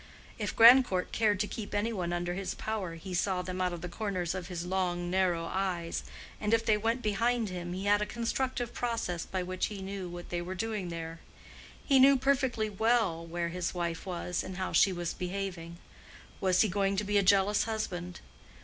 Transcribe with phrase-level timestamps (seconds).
[0.39, 3.81] If Grandcourt cared to keep any one under his power he saw them out of
[3.81, 6.01] the corners of his long narrow eyes,
[6.39, 10.09] and if they went behind him he had a constructive process by which he knew
[10.09, 11.19] what they were doing there.
[11.85, 15.77] He knew perfectly well where his wife was, and how she was behaving.
[16.39, 18.21] Was he going to be a jealous husband?